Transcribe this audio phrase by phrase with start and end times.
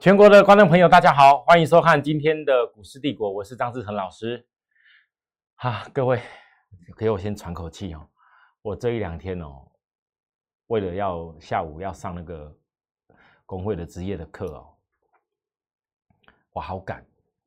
[0.00, 4.46] 全国的观众朋友，大家好，欢迎收看今天的股市帝国，我是张志成老师。
[5.56, 6.22] 哈，各位，
[6.96, 8.08] 给我先喘口气哦。
[8.62, 9.68] 我这一两天哦，
[10.68, 12.56] 为了要下午要上那个
[13.44, 14.68] 工会的职业的课哦，
[16.52, 17.04] 我好赶，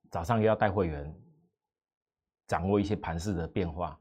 [0.10, 1.16] 早上又要带会员
[2.48, 3.98] 掌握一些盘势的变化、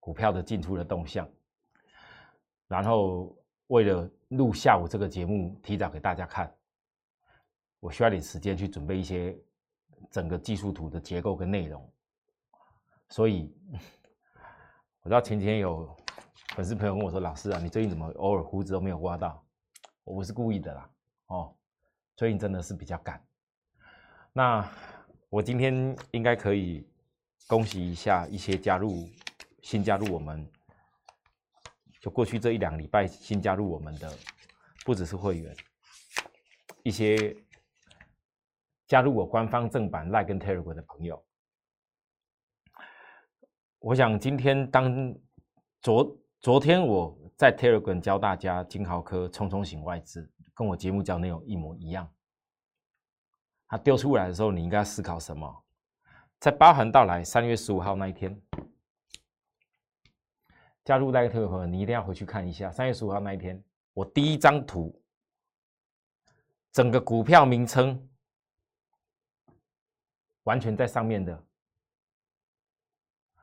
[0.00, 1.28] 股票的进出的动向，
[2.66, 3.32] 然后
[3.68, 6.52] 为了录下午这个节目，提早给大家看。
[7.80, 9.38] 我需要点时间去准备一些
[10.10, 11.88] 整个技术图的结构跟内容，
[13.08, 13.54] 所以
[15.02, 15.94] 我知道前几天有
[16.54, 19.44] 粉丝朋友跟我说：“老师啊，你最近怎么偶尔胡子都没有刮到？”
[20.04, 20.90] 我不是故意的啦，
[21.26, 21.54] 哦，
[22.16, 23.22] 最近真的是比较赶。
[24.32, 24.68] 那
[25.28, 26.88] 我今天应该可以
[27.46, 29.08] 恭喜一下一些加入
[29.62, 30.48] 新加入我们，
[32.00, 34.12] 就过去这一两礼拜新加入我们的，
[34.84, 35.54] 不只是会员，
[36.82, 37.36] 一些。
[38.86, 41.24] 加入我官方正版 Like 跟 Telegram 的朋友，
[43.80, 45.12] 我想今天当
[45.82, 52.08] 昨昨天我在 Telegram 教大家金豪科冲冲型外资，跟我节目讲内容一模一样。
[53.66, 55.64] 它丢出来的时候，你应该思考什么？
[56.38, 58.40] 在包含到来三月十五号那一天，
[60.84, 63.60] 加入 Like Telegram 你一定要回去看一下三月十五号那一天，
[63.94, 65.02] 我第一张图，
[66.70, 68.08] 整个股票名称。
[70.46, 71.44] 完全在上面的，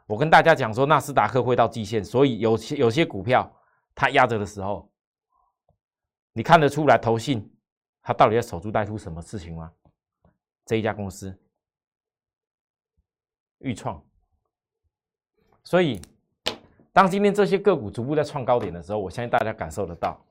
[0.06, 3.54] 我跟大家讲说，纳斯达克会到季线，所以有些有些股票
[3.94, 4.90] 它压着的时候，
[6.32, 7.54] 你看得出来投信
[8.02, 9.72] 它到底要守株待兔什么事情吗？
[10.66, 11.38] 这一家公司，
[13.60, 14.02] 预创，
[15.66, 16.02] 所以
[16.94, 20.26] 当今天这些个股逐步在创高点的时候，我相信大家感受得到。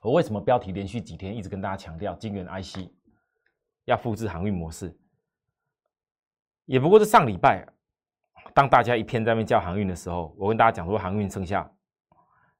[0.00, 2.88] 我为什么标题连续几天一直跟大家强调金元 IC？
[3.84, 4.96] 要复制航运模式，
[6.64, 7.66] 也不过是上礼拜，
[8.54, 11.70] 当大家一片在那叫航运的时候，我跟大家讲说，航运剩下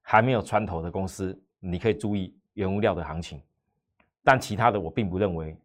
[0.02, 3.42] 还没有穿头的公司，你可以注意原物料的行情，
[4.22, 5.58] 但其他的我并不认为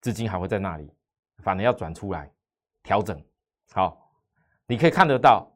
[0.00, 0.88] 资金还会在那里，
[1.38, 2.30] 反而要转出来
[2.84, 3.20] 调整。
[3.72, 4.12] 好，
[4.66, 5.50] 你可以看得到，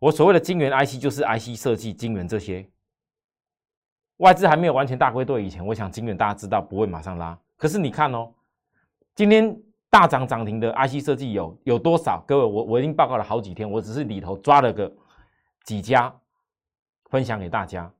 [0.00, 2.68] 我所谓的晶圆 IC 就是 IC 设计、晶圆这些，
[4.16, 8.34] 外资还没有完全大归队以前，我想晶圆大家知道不会马上拉，可是你看哦。
[9.18, 12.22] 今天大涨涨停的 IC 设计有有多少？
[12.24, 14.88] 各位，我我已经报告了好几天，我只是里头抓了个
[15.64, 16.14] 几家
[17.10, 17.92] 分享给大家。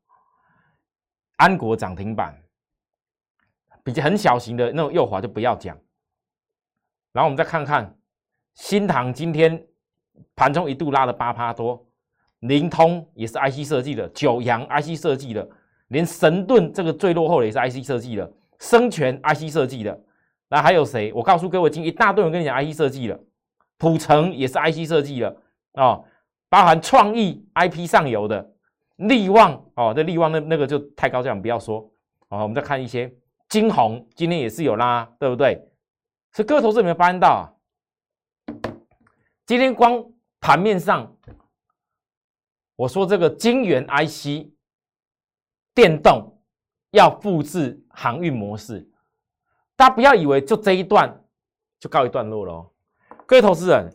[1.35, 2.41] 安国涨停板，
[3.83, 5.77] 比较很小型的那种右滑就不要讲。
[7.11, 7.99] 然后我们再看看
[8.55, 9.67] 新塘今天
[10.37, 11.85] 盘中一度拉了八趴多，
[12.39, 15.51] 灵通也是 IC 设计的，九阳 IC 设计的，
[15.89, 20.01] 连神盾这个最落后的也是 IC 设计的，生全 IC 设计的。
[20.49, 21.13] 那还有谁？
[21.13, 23.21] 我告诉各位，今一大堆人跟你讲 IC 设计了，
[23.77, 25.37] 普成也是 IC 设计了
[25.75, 26.05] 哦，
[26.49, 28.55] 包含创意 IP 上游的
[28.97, 31.81] 利旺哦，这利旺那那个就太高价，不要说
[32.29, 32.43] 哦。
[32.43, 33.15] 我们再看一些
[33.49, 35.63] 金红，今天也是有拉，对不对？
[36.35, 37.45] 是各位投资有没有发现到啊？
[39.47, 40.05] 今天光
[40.41, 41.15] 盘面上，
[42.77, 44.51] 我说这个晶圆 IC
[45.75, 46.43] 电动
[46.93, 48.91] 要复制航运模式。
[49.79, 51.25] 大家不要以为就这一段
[51.79, 52.69] 就告一段落了，
[53.27, 53.89] 各位投资人，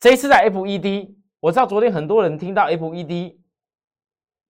[0.00, 3.36] 这一次在 FED，我知道昨天很多人听到 FED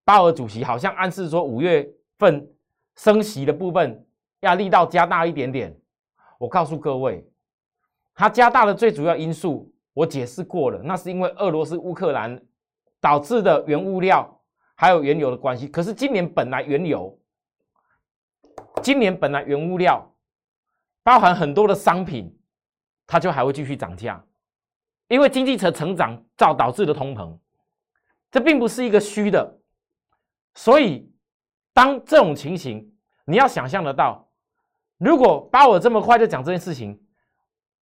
[0.04, 1.84] 鲍尔主席好像暗示说五月
[2.16, 2.48] 份
[2.94, 4.06] 升息的部分
[4.38, 5.76] 要力道加大一点点。
[6.38, 7.28] 我告诉各位，
[8.14, 12.40] 它加大的最主要因素我解释过了，那是因为俄罗斯乌克兰
[13.00, 14.40] 导致的原物料
[14.76, 15.66] 还有原油的关系。
[15.66, 17.18] 可是今年本来原油。
[18.82, 20.14] 今年本来原物料
[21.02, 22.38] 包含很多的商品，
[23.06, 24.24] 它就还会继续涨价，
[25.08, 27.38] 因为经济成成长造导致的通膨，
[28.30, 29.58] 这并不是一个虚的，
[30.54, 31.10] 所以
[31.72, 32.94] 当这种情形，
[33.24, 34.28] 你要想象得到，
[34.98, 37.00] 如果鲍尔这么快就讲这件事情，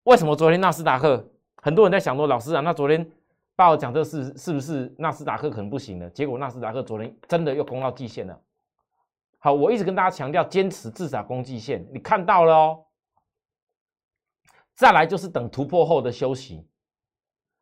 [0.03, 3.09] 为什么昨天纳斯达克很多人在想说，老师啊，那昨天
[3.55, 6.09] 鲍尔讲这事是不是纳斯达克可能不行了？
[6.11, 8.39] 结果纳斯达克昨天真的又攻到季线了。
[9.45, 12.83] 好，我一直跟大家强调，坚持至少攻击线，你看到了哦。
[14.73, 16.67] 再来就是等突破后的休息，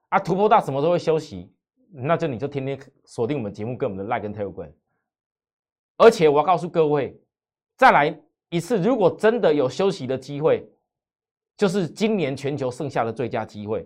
[0.08, 1.54] 啊，突破到什么时候会休息？
[1.92, 4.72] 那就你就天天锁定我们节目跟我们的 Like 跟 Telegram。
[5.98, 7.22] 而且我要告诉各位，
[7.76, 10.66] 再来一次，如果真的有休息的机会，
[11.58, 13.86] 就是今年全球剩下的最佳机会。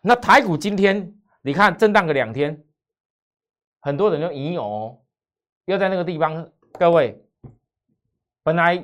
[0.00, 2.64] 那台股今天你看震荡个两天，
[3.80, 4.98] 很多人就引哦，
[5.66, 6.50] 又在那个地方。
[6.80, 7.22] 各位，
[8.42, 8.78] 本来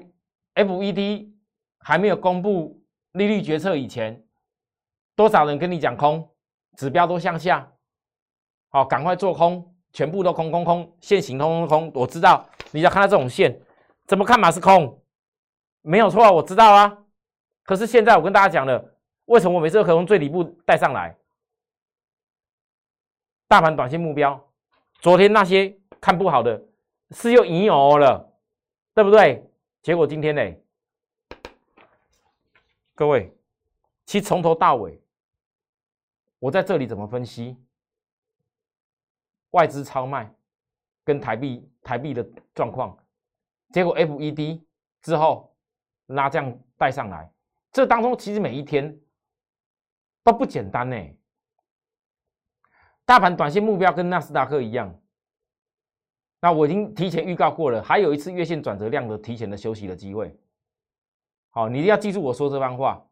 [0.55, 1.33] FED
[1.79, 4.23] 还没有公布利率决策以前，
[5.15, 6.31] 多少人跟你讲空，
[6.77, 7.73] 指标都向下，
[8.69, 12.03] 好，赶快做空，全部都空空空，线形通通空。
[12.03, 13.59] 我知道，你要看到这种线，
[14.07, 15.03] 怎么看嘛是空，
[15.81, 16.99] 没有错，我知道啊。
[17.63, 21.17] 可是现在我跟大家讲了，为什么我每次都可以从最底部带上来？
[23.49, 24.53] 大盘短线目标，
[25.01, 26.63] 昨天那些看不好的，
[27.11, 28.33] 是又引有了，
[28.95, 29.49] 对不对？
[29.83, 30.43] 结果今天呢？
[32.95, 33.33] 各位，
[34.05, 35.01] 其实从头到尾，
[36.39, 37.57] 我在这里怎么分析
[39.51, 40.35] 外资超卖
[41.05, 42.99] 跟台币台币的状况？
[43.71, 44.63] 结果 FED
[45.03, 45.55] 之后
[46.07, 47.31] 拉这样带上来。
[47.71, 48.99] 这当中其实每一天
[50.25, 50.97] 都不简单呢。
[53.05, 54.99] 大盘短线目标跟纳斯达克一样，
[56.41, 60.35] 那我已经提前预告过了，还有一次月线转折量的提前的休息的机会。
[61.51, 63.03] 好，你一定要记住我说这番话。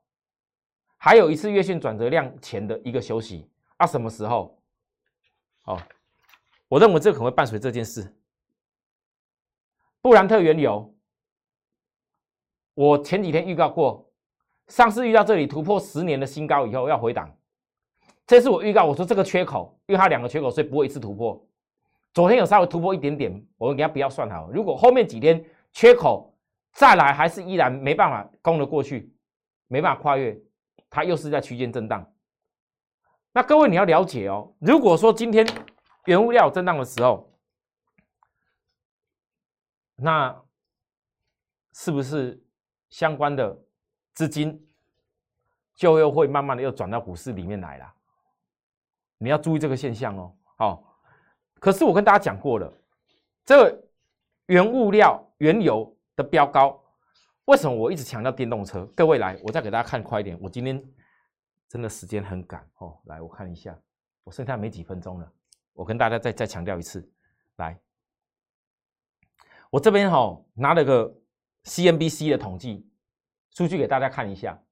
[0.96, 4.58] 还有一次月线转折量前的一个休息啊，什么时候？
[5.62, 5.78] 好，
[6.68, 8.14] 我认为这可能会伴随这件事。
[10.00, 10.94] 布兰特原油，
[12.74, 14.10] 我前几天预告过。
[14.68, 17.30] 上次遇到这里突破十年的新高以后要回档，
[18.26, 21.46] 这次我预告我说这个缺口，因为它两个缺口，所以不会一次突破。
[22.14, 24.48] 昨天有稍微突破一点点，我们给它不要算好。
[24.50, 26.32] 如果后面几天缺口
[26.72, 29.12] 再来，还是依然没办法攻得过去，
[29.66, 30.40] 没办法跨越，
[30.88, 32.10] 它又是在区间震荡。
[33.32, 35.44] 那各位你要了解哦，如果说今天
[36.06, 37.28] 原物料震荡的时候，
[39.96, 40.40] 那
[41.72, 42.40] 是不是
[42.88, 43.60] 相关的？
[44.14, 44.64] 资金
[45.74, 47.92] 就又会慢慢的又转到股市里面来了，
[49.18, 50.32] 你要注意这个现象哦。
[50.56, 50.93] 好，
[51.64, 52.70] 可是我跟大家讲过了，
[53.42, 53.82] 这
[54.48, 56.78] 原物料原油的标高，
[57.46, 58.84] 为什么我一直强调电动车？
[58.94, 60.38] 各位来，我再给大家看快一点。
[60.42, 60.78] 我今天
[61.66, 63.74] 真的时间很赶哦，来我看一下，
[64.24, 65.32] 我剩下没几分钟了，
[65.72, 67.10] 我跟大家再再强调一次，
[67.56, 67.80] 来，
[69.70, 71.16] 我这边哈拿了个
[71.64, 72.86] CNBC 的统计。
[73.52, 74.62] 数据给大家看一下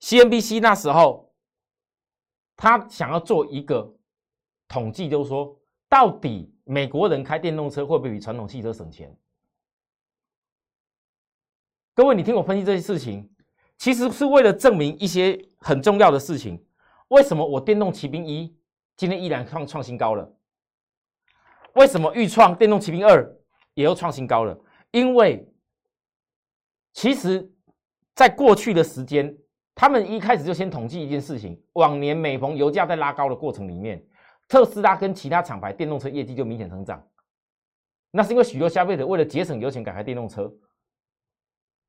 [0.00, 1.32] ，CNBC 那时候
[2.56, 3.94] 他想要做一个
[4.66, 5.56] 统计，就是说
[5.90, 9.14] 到底美国人开电动车会不会比传统汽车省钱？
[11.94, 13.28] 各位，你听我分析这些事情，
[13.76, 16.64] 其实是为了证明一些很重要的事情。
[17.08, 18.56] 为什么我电动骑兵一
[18.96, 20.32] 今天依然创创新高了？
[21.74, 23.36] 为什么预创电动骑兵二
[23.74, 24.58] 也又创新高了？
[24.92, 25.46] 因为
[26.94, 27.52] 其实。
[28.12, 29.34] 在过去的时间，
[29.74, 34.04] 他们一开始就先统计一件事情：往年每逢油价在拉高的过程里面，
[34.50, 37.00] 特斯拉跟其他厂牌电动车业绩就明显成长。
[38.10, 40.52] 那是因为许多消费者为了节省油钱改开电动车。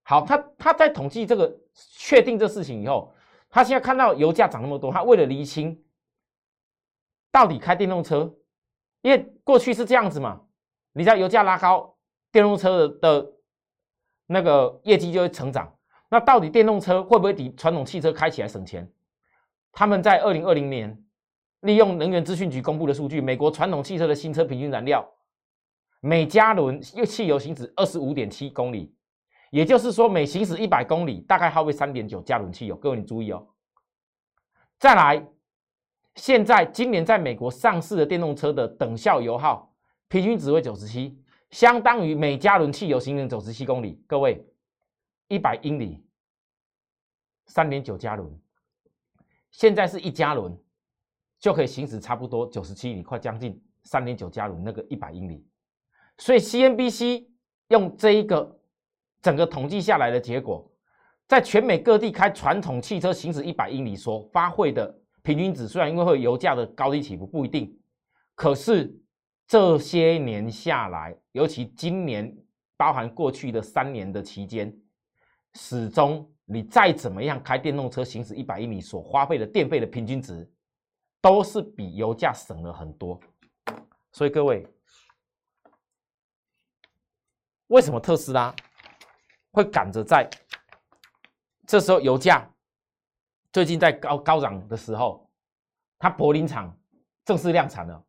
[0.03, 3.11] 好，他他在统计这个确定这事情以后，
[3.49, 5.83] 他现在看到油价涨那么多，他为了厘清
[7.31, 8.31] 到底开电动车，
[9.01, 10.41] 因为过去是这样子嘛，
[10.93, 11.97] 你知道油价拉高，
[12.31, 13.27] 电动车的
[14.27, 15.75] 那个业绩就会成长。
[16.09, 18.87] 那到底电动车会不会比传统汽车开起来省钱？
[19.71, 21.03] 他们在二零二零年
[21.61, 25.07] 利用能源资讯局公布的数据，美国传统汽车的新车平均燃料
[25.99, 28.93] 每加仑用汽油行驶二十五点七公里，
[29.49, 32.75] 也就是说每行驶一百公里大概耗费三点九加仑汽油。
[32.75, 33.47] 各位你注意哦。
[34.79, 35.25] 再来，
[36.15, 39.73] 现在今年在美国上市的电动车的等效油耗
[40.07, 44.03] 平均值为九十七，相当于每加仑汽油行驶九十七公里。
[44.07, 44.45] 各位。
[45.27, 46.03] 一百英里，
[47.45, 48.37] 三点九加仑，
[49.49, 50.53] 现在是一加仑
[51.41, 55.45] 就可以行驶差不多九十七里，快将近三点九加仑那个一百英里。
[56.19, 57.25] 所以 CNBC
[57.69, 58.59] 用这一个
[59.23, 60.71] 整个统计下来的结果，
[61.27, 67.75] 在全美各地开传统汽车行驶一百英里所发挥的平均值，虽然因为会油价的高低起伏不一定，
[68.35, 68.95] 可是
[69.47, 72.37] 这些年下来，尤其今年
[72.77, 74.71] 包含过去的三年的期间。
[75.55, 80.49] 始终，你再怎么样开电动车行驶一百英里所花费的电费的平均值，
[81.21, 83.19] 都是比油价省了很多。
[84.11, 84.67] 所以各位，
[87.67, 88.53] 为什么特斯拉
[89.51, 90.29] 会赶着在
[91.67, 92.49] 这时候油价
[93.53, 95.29] 最近在高高涨的时候，
[95.99, 96.75] 它柏林厂
[97.23, 98.03] 正式量产了？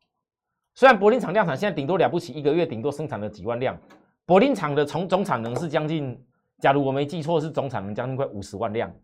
[0.75, 3.78] 虽然柏林厂量产现在顶多了不起，一个月顶多生产了几万辆，
[4.25, 6.25] 柏林厂的从总产能是将近。
[6.59, 8.95] 假如我没记错，是总产能将近快五十万辆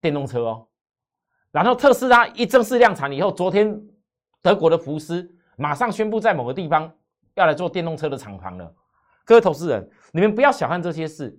[0.00, 0.66] 电动车哦。
[1.52, 3.80] 然后特斯拉一正式量产以后，昨天
[4.42, 6.92] 德国的福斯马上宣布在某个地方
[7.34, 8.74] 要来做电动车的厂房了。
[9.24, 11.38] 各位投资人，你们不要小看这些事，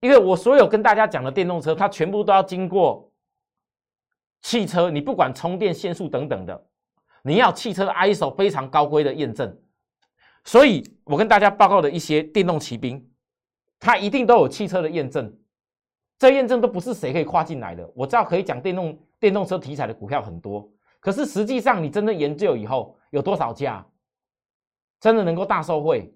[0.00, 3.10] 因为我所有跟大家讲的电动车，它全部都要经过
[4.42, 6.66] 汽车，你不管充电线速等等的，
[7.22, 9.56] 你要汽车 ISO 非常高规的验证。
[10.44, 13.08] 所以我跟大家报告的一些电动骑兵，
[13.78, 15.32] 它一定都有汽车的验证，
[16.18, 17.88] 这验证都不是谁可以跨进来的。
[17.94, 23.86] 我知道可以讲电动电动车题材的股票很多，可是实际上你真的研究以后，有多少家
[24.98, 26.12] 真的能够大受惠？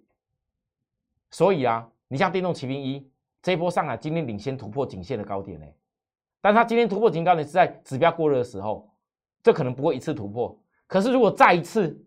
[1.30, 3.08] 所以啊，你像电动骑兵一
[3.40, 5.66] 这一波上来，今天领先突破颈线的高点呢，
[6.40, 8.90] 但它今天突破颈高点是在指标过热的时候，
[9.40, 12.04] 这可能不会一次突破，可是如果再一次，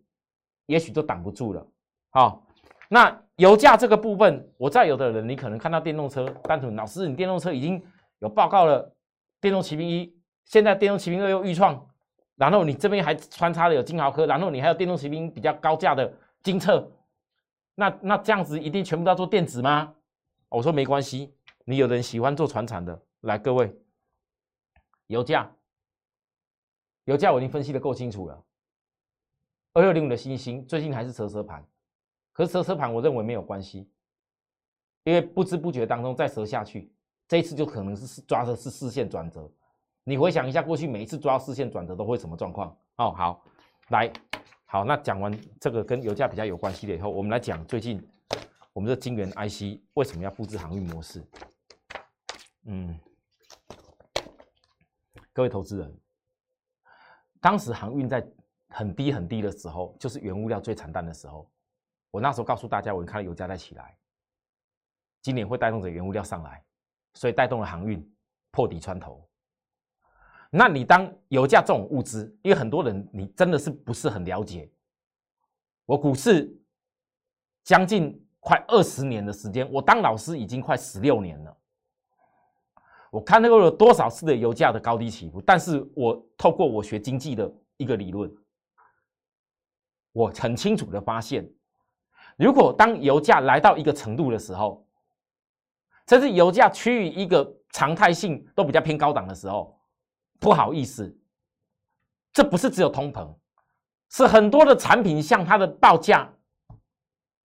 [0.65, 1.65] 也许就挡不住了。
[2.09, 2.45] 好，
[2.89, 7.81] 那油价这个部分，我再有的人你可能看到电动车，单纯老师，你电动车已经
[8.19, 8.93] 有报告了，
[9.39, 10.13] 电动骑兵一，
[10.49, 11.87] 现在电动骑兵二又预创，
[12.35, 16.91] 然后你这边还穿插的有金豪科，然后你还有电动骑兵比较高价的金策，
[17.75, 19.93] 那那这样子一定全部都要做电子吗？
[20.49, 21.31] 我说没关系，
[21.65, 23.71] 你有人喜欢做船产的，来各位，
[25.05, 25.51] 油价，
[27.03, 28.43] 油价我已经分析的够清楚了，
[29.73, 31.63] 二六零五的星星最近还是折折盘。
[32.33, 33.87] 可是蛇蛇盘，我认为没有关系，
[35.03, 36.91] 因为不知不觉当中再折下去，
[37.27, 39.47] 这一次就可能是抓的是视线转折。
[40.09, 42.75] 你回想一下，过去每一次抓视线转折都会什么状况？
[42.95, 43.43] 哦，好，
[43.89, 44.11] 来，
[44.65, 48.03] 好，那讲完这个跟油价比较有关系的以后，我们来讲最近
[48.73, 51.23] 我们的晶圆 IC 为什么要布置航运模式？
[52.65, 52.99] 嗯，
[55.31, 55.95] 各位投资人，
[57.39, 58.27] 当时航运在
[58.69, 61.47] 很低很低的时候，就是原物料最惨淡的时候。
[62.09, 63.95] 我那时候告诉大家，我看到油价在起来，
[65.21, 66.65] 今年会带动着原物料上来，
[67.13, 68.03] 所以带动了航运
[68.49, 69.23] 破底穿头。
[70.49, 74.71] 那你当油价这种物资，因为很多人你真的是不是很了解，
[75.85, 76.51] 我股市
[77.63, 81.57] 将近快二十年的时间，我当老师已经快十六年了，
[83.11, 88.31] 我看到了多少次的油价的高低起伏，但是我透过我学经济的一个理论，
[90.11, 91.47] 我很清楚的发现。
[92.37, 94.87] 如果当油价来到一个程度的时候，
[96.07, 99.78] 甚至油价趋于一个常态性都比较偏高档的时候，
[100.39, 101.15] 不好意思，
[102.31, 103.35] 这不是只有通膨，
[104.09, 106.31] 是很多的产品像它的报价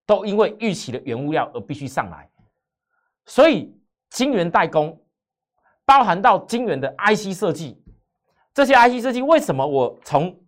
[0.06, 2.30] 都因为预期的原物料而必须上来，
[3.26, 3.76] 所以
[4.10, 5.00] 晶圆代工
[5.84, 7.82] 包含到晶圆的 IC 设计，
[8.52, 10.38] 这些 IC 设计为什么我从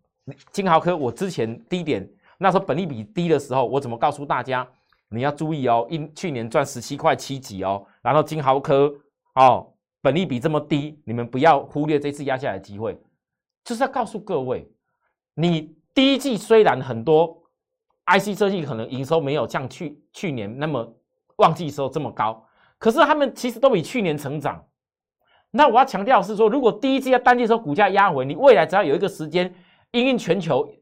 [0.52, 2.08] 金豪科我之前低点。
[2.38, 4.68] 那时候本利比低的时候，我怎么告诉大家？
[5.08, 8.92] 你要注意哦，因去年赚十七块七几哦，然后金豪科
[9.36, 9.72] 哦，
[10.06, 12.96] 本利比这么低，你们不要忽略这次压下来的机会，
[13.64, 14.70] 就是要告诉各位，
[15.34, 17.42] 你第一季虽然很多
[18.06, 20.96] IC 设计可能营收没有像去去年那么
[21.38, 22.46] 旺季时候这么高，
[22.78, 24.64] 可是他们其实都比去年成长。
[25.50, 29.52] 那我要强调是说，如果第一季要单季时候股价压回，你未来只要有一个时间，
[29.90, 30.72] 因应全球。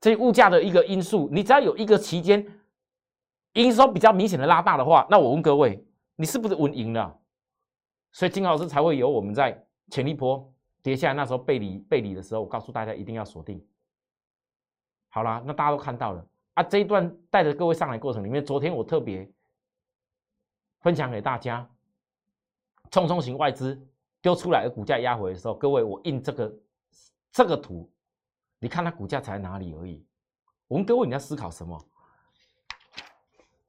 [0.00, 2.46] 这物价的一个因素，你只要有一个期间
[3.52, 5.84] 营收比较明显的拉大的话，那我问各位，
[6.16, 7.19] 你是不是稳赢了？
[8.12, 10.52] 所以金老师才会有我们在潜力波
[10.82, 13.64] 跌下来那时候背离背离的时候，我告诉大家一定要锁定。
[15.08, 19.30] 好啦，那大家都看到了啊，这一段带着各位上来过程里面，昨天我特别
[20.80, 21.68] 分享给大家，
[22.90, 23.80] 冲冲型外资
[24.22, 26.54] 丢出来的股价压回的时候，各位我印这个
[27.32, 27.90] 这个图。
[28.58, 30.04] 你看它股价才哪里而已，
[30.68, 31.82] 我们各位你要思考什么？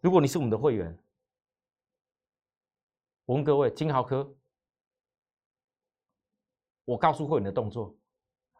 [0.01, 0.97] 如果你是我们的会员，
[3.25, 4.33] 我问各位金豪科，
[6.85, 7.95] 我告诉会员的动作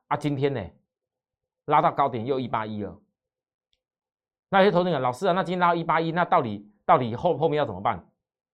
[0.07, 0.61] 啊，今天呢
[1.65, 2.99] 拉到高点又一八一了，
[4.49, 8.05] 那有些投资人老师啊，那今天拉到一八一，那到底到底后后面要怎么办？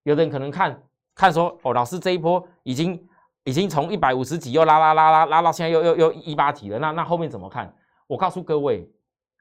[0.03, 0.83] 有的人可能看
[1.13, 3.07] 看说哦，老师这一波已经。
[3.43, 7.73] 已经从一百五十几又拉拉拉拉拉到现在又又又一八几了，那那后面怎么看？
[8.05, 8.91] 我告诉各位，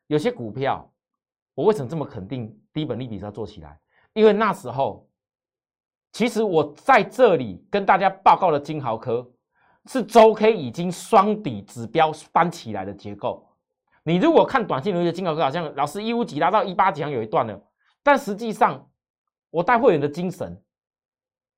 [0.07, 0.89] 有些股票
[1.55, 3.81] 我为什么这么肯定低本利比是要做起来？
[4.13, 5.11] 因为那时候
[6.13, 9.27] 其实我在这里跟大家报告的金豪科
[9.87, 13.47] 是周 K 已经双底指标翻起来的结构。
[14.03, 17.61] 你如果看短线，你觉得金豪科好像老师一五几拉到一八几，好像有一段了，
[18.03, 18.89] 但实际上
[19.51, 20.63] 我带会员的精神，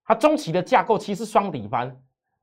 [0.05, 1.95] 它中期的架构其实双底翻。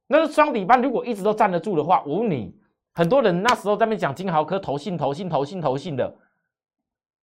[0.08, 2.56] 那个双底班如果一直都站得住的话，我问你，
[2.94, 6.16] 很多人那时候在那讲金豪科投信、投信、投信、投信的，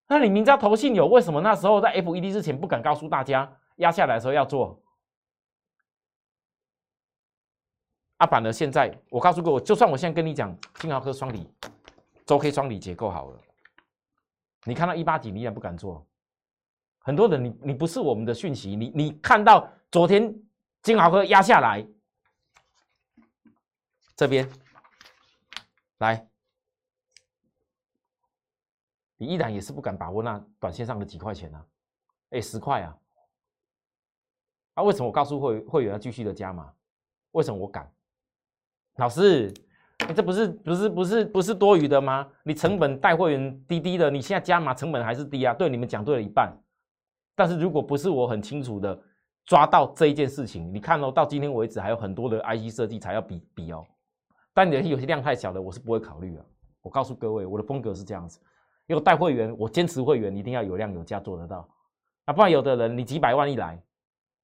[0.09, 4.81] 那你明知道投信有，为什么那时候在 FED 之前不敢告诉大家压下来的时候要做？
[8.19, 11.50] 啊，反而现在我告诉过我，就算我现在跟你讲金豪科双底、
[12.25, 13.41] 周 K 双底结构好了，
[14.64, 16.07] 你看到一八几，你也不敢做。
[17.00, 20.33] 很多人你你不是我们的讯息，你你看到昨天
[20.83, 21.85] 金豪科压下来，
[24.14, 24.49] 这边
[25.99, 26.25] 来，
[29.17, 31.67] 你依然也是不敢把握那短线上的几块钱啊，
[32.31, 32.97] 哎，十块啊，
[34.75, 36.73] 啊，为什么我告诉会会员要继续的加码？
[37.33, 37.91] 为什么我敢？
[38.97, 39.52] 老师，
[40.14, 42.29] 这不是不是不是不是多余的吗？
[42.43, 45.55] 你成本带会员低低的，你现在加码成本还是低啊？
[45.55, 46.52] 对，你们讲对了一半。
[47.35, 48.99] 但是如果不是我很清楚的
[49.47, 53.85] 抓到这一件事情，你看哦，到今天为止还有很多的 IC 设计才要比比哦。
[54.52, 56.45] 但你的有些量太小的，我是不会考虑的。
[56.83, 58.38] 我告诉各位，我的风格是这样子，
[58.87, 61.67] 因为带会员，我坚持会员一定要有量有价做得到。
[62.26, 63.83] 啊，不然有的人你几百万一来，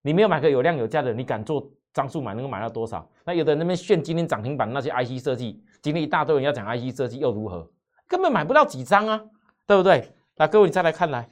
[0.03, 3.09] 你没有买个有量有价的，你敢做张数买能够买到多少？
[3.25, 7.71] 那有的人那边炫今天涨停板那些 IC 设计，今天一大堆人要讲 IC 设计又如何？
[8.07, 9.23] 根本买不到几张啊，
[9.67, 10.13] 对不对？
[10.37, 11.29] 那，各位你再来看来。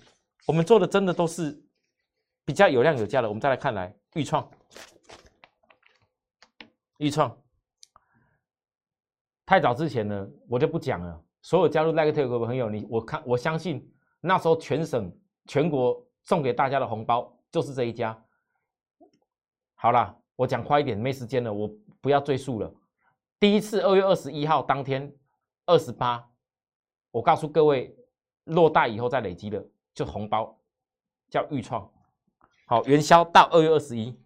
[0.47, 1.61] 我们做的真的都是
[2.45, 3.29] 比较有量有价的。
[3.29, 4.49] 我们再来看来，豫创，
[6.99, 7.37] 豫创，
[9.45, 11.21] 太早之前呢，我就不讲了。
[11.43, 13.89] 所有加入 Like 特的朋友，你我看我相信
[14.21, 15.13] 那时候全省
[15.47, 18.17] 全国送给大家的红包就是这一家。
[19.87, 22.69] 好了，我讲快一点，没时间了，我不要赘述了。
[23.39, 25.15] 第一次二月二十一号当天
[25.65, 26.29] 二十八，
[27.13, 27.97] 我告诉各位
[28.47, 29.65] 落袋以后再累积的。
[29.95, 30.61] 就红包
[31.31, 31.89] 叫预创，
[32.67, 34.21] 好元宵到二月二十一，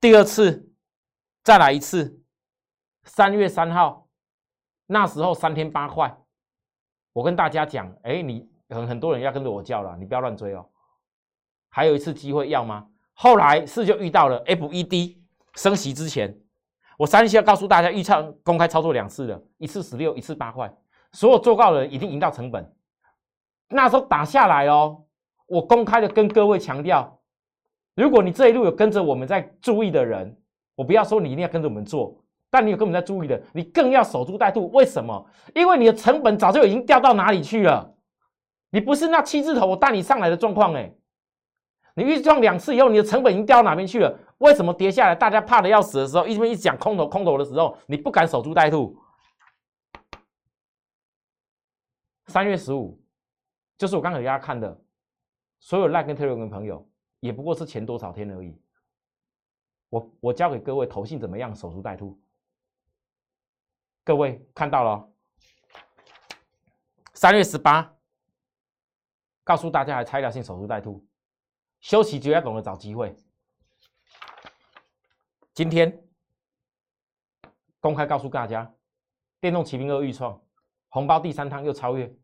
[0.00, 0.72] 第二次
[1.42, 2.18] 再来一次，
[3.04, 4.08] 三月三号
[4.86, 6.16] 那时候三天八块，
[7.12, 10.66] 我跟大家讲，哎，你很很多人要跟着我叫了，你不要乱追哦。
[11.68, 12.88] 还有一次机会要吗？
[13.18, 15.16] 后来是就遇到了 FED
[15.54, 16.38] 升息之前，
[16.98, 20.70] 我三期要告诉大家预测公开操作两次了，一次十六，一次八块，
[21.12, 22.70] 所有做告的人已经赢到成本。
[23.70, 25.02] 那时候打下来哦，
[25.46, 27.18] 我公开的跟各位强调，
[27.94, 30.36] 如果你这一路有跟着我们在注意的人，
[30.74, 34.70] 我不要说你一定要跟着我们做，但你有跟我们在注意的，你更要守株待兔。
[34.72, 35.26] 为什么？
[35.54, 37.94] 因为你的成本早就已经掉到哪里去了？
[38.68, 40.92] 你不是那七字头我带你上来的状况哎，
[41.96, 44.18] 你预撞两次以后，你的成本已经掉到哪边去了？
[44.38, 45.14] 为什么跌下来？
[45.14, 48.96] 大家怕的要死的时候，一边一讲空头空头的时候，你不敢守株待兔。
[52.26, 53.02] 三月十五。
[53.78, 54.80] 就是我刚给大家看的，
[55.60, 56.88] 所有 Like 跟朋友，
[57.20, 58.58] 也不过是前多少天而已。
[59.90, 62.18] 我我教给各位投信怎么样守株待兔。
[64.02, 65.08] 各位看到了，
[67.12, 67.94] 三月十八，
[69.44, 71.05] 告诉大家还拆掉性守株待兔，
[71.80, 73.16] 休息就要懂得找机会。
[75.54, 76.04] 今天
[77.80, 78.74] 公开告诉大家，
[79.40, 80.40] 电动骑兵二预创
[80.88, 82.14] 红包第三趟又超越。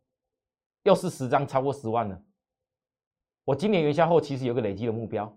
[0.85, 2.21] 又是十张超过十万了。
[3.45, 5.33] 我今年元宵后其实有个累积的目标，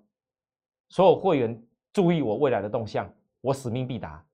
[0.89, 3.07] 所有会员注意我未来的动向，
[3.41, 4.25] 我使命必达。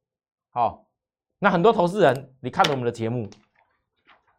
[0.51, 0.89] 好，
[1.37, 3.29] 那很多投资人，你看了我们的节目，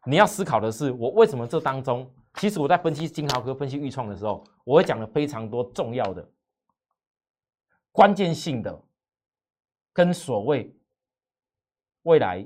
[0.06, 6.26] 你要思考的是，我为什么这当中，其实我在分析金豪科、分析预创的时候，我会讲了非常多重要的、
[7.90, 8.82] 关键性的，
[9.92, 10.74] 跟所谓
[12.02, 12.44] 未来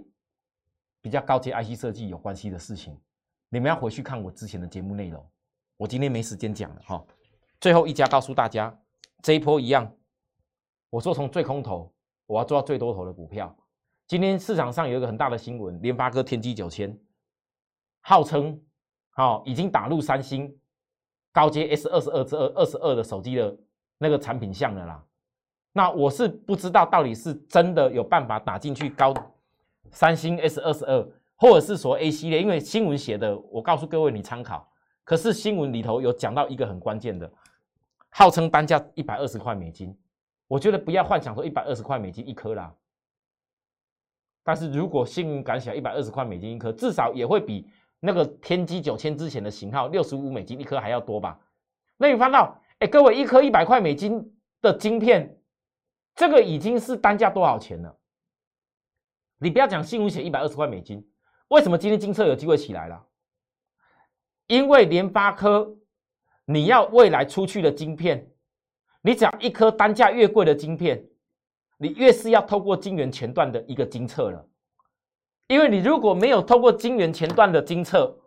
[1.01, 3.01] 比较高阶 IC 设计有关系的事情。
[3.49, 5.25] 你们要回去看我之前的节目内容，
[5.77, 7.07] 我今天没时间讲了哈。
[7.61, 8.77] 最后一家告诉大家，
[9.23, 9.91] 这一波一样，
[10.91, 11.95] 我说从最空头，
[12.27, 13.57] 我要做到最多头的股票。
[14.09, 16.99] 今天市场上有一个很大的新闻，联发科天玑九千，
[18.01, 18.61] 号称
[19.17, 20.57] 好已经打入三星
[21.33, 23.57] 高阶 S 二十二至二二十二的手机的
[23.99, 25.05] 那个产品项了啦。
[25.73, 29.13] 那我是不知道到底是真的有办法打进去高
[29.91, 31.09] 三星 S 二十二。
[31.39, 34.67] 或者是说 A 系列，因为新闻写的，我告诉各位你参考。
[35.05, 37.31] 可是新闻里头有讲到一个很关键的，
[38.09, 39.95] 号称单价一百二十块美金，
[40.49, 42.75] 我觉得不要幻想说一百二十块美金一颗啦。
[44.43, 47.69] 但是如果新闻敢写一百二十块美金一颗，至少也会比
[48.01, 51.41] 那个天玑九千之前的型号六十五美金一颗还要多吧？
[51.97, 55.39] 那你翻到，哎，各位一颗一百块美金的晶片，
[56.15, 57.97] 这个已经是单价多少钱了？
[59.39, 61.07] 你不要讲新闻写一百二十块美金。
[61.49, 63.07] 为什么今天金策有机会起来了？
[64.47, 65.77] 因为联发科，
[66.45, 68.31] 你要未来出去的晶片，
[69.01, 71.05] 你只要一颗单价越贵的晶片，
[71.79, 74.49] 你越是要透过晶圆前段的一个晶策了。
[75.49, 78.19] 因为你如果没有透过晶圆前段的晶测，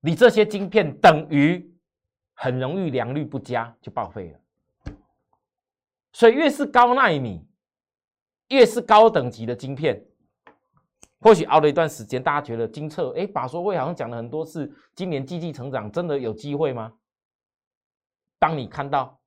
[0.00, 1.74] 你这些晶片等于
[2.34, 4.94] 很容易良率不佳就报废了。
[6.12, 7.46] 所以越是高纳米，
[8.48, 10.06] 越是高等级的晶片。
[11.20, 16.94] 或许熬了一段时间，大家觉得晶测哎，把说会好像讲了很多次，今年积极成长，真的有机会吗？
[18.38, 19.20] 当你看到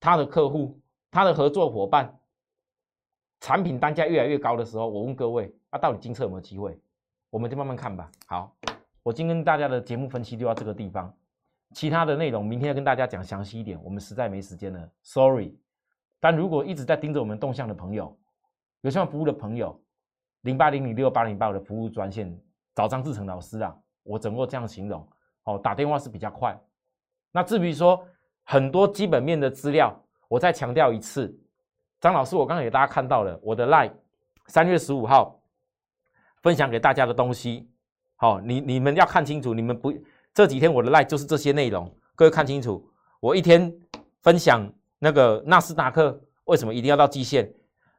[0.00, 2.18] 他的客户、他的合作伙伴
[3.46, 6.76] 产品单价越来越高的时候，我问各位，啊，到底金策有没有机会？
[7.30, 8.10] 我们就慢慢看吧。
[8.26, 8.52] 好，
[9.04, 11.14] 我今天跟大家的节目分析就到这个地方，
[11.72, 15.56] 其他的内容明天要跟大家讲详细一点，我们实在没时间了，sorry。
[16.18, 18.18] 但如果一直在盯着我们动向的朋友，
[18.80, 19.80] 有需要服务的朋友，
[20.40, 22.36] 零八零零六八零八五的服务专线
[22.74, 25.08] 找张志成老师啊，我整个这样形容，
[25.44, 26.60] 哦，打电话是比较快。
[27.30, 28.04] 那至于说
[28.42, 31.32] 很多基本面的资料，我再强调一次，
[32.06, 33.90] 张老师，我刚刚给大家看到了我的 line
[34.46, 35.40] 三月十五号
[36.40, 37.68] 分享给大家的东西，
[38.14, 39.92] 好，你你们要看清楚，你们不
[40.32, 42.88] 这几天我的 line 就是这些内容，各位看清楚，
[43.18, 43.74] 我一天
[44.22, 47.52] 分享那个纳斯达克为什么一定要到季线。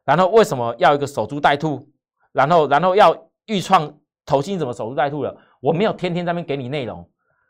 [0.04, 1.86] 然后为什么要一个守株待兔？
[2.32, 3.94] 然后然后要预创
[4.24, 5.36] 投信怎么守株待兔了？
[5.60, 7.06] 我没有天天在那边给你内容，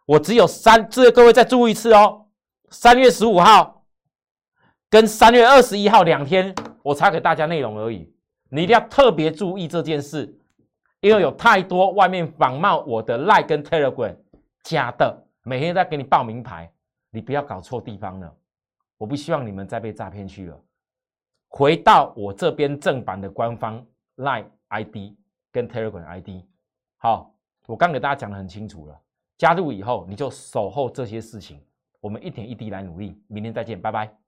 [0.07, 2.27] 我只有三，这各位再注意一次哦。
[2.71, 3.78] 三月十五号
[4.91, 8.11] 跟三月二十一号两天，我才给大家内容而已。
[8.51, 10.35] 你一定要特别注意这件事，
[11.01, 14.17] 因为有太多外面仿冒我的 Line 跟 Telegram
[14.63, 16.73] 假的，每天在给你报名牌，
[17.11, 18.35] 你不要搞错地方了。
[18.97, 20.59] 我不希望你们再被诈骗去了。
[21.49, 23.85] 回到我这边正版的官方
[24.17, 25.15] Line ID
[25.53, 26.29] 跟 Telegram ID，
[26.97, 27.35] 好，
[27.67, 28.99] 我刚给大家讲的很清楚了。
[29.37, 31.63] 加入以后，你就守候这些事情，
[32.01, 33.23] 我们一点一滴来努力。
[33.29, 34.28] 明天再见，拜拜。